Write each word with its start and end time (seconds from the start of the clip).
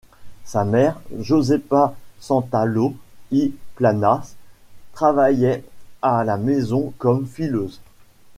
Sa 0.45 0.65
mère, 0.65 0.99
Josepa 1.19 1.93
Santaló 2.19 2.95
i 3.29 3.53
Planas 3.75 4.33
travaillait 4.93 5.63
à 6.01 6.23
la 6.23 6.37
maison 6.37 6.91
comme 6.97 7.27
fileuse. 7.27 7.79